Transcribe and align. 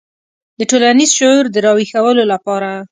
د 0.59 0.61
ټولنیز 0.69 1.09
شعور 1.17 1.45
د 1.51 1.55
راویښولو 1.65 2.23
لپاره. 2.33 2.69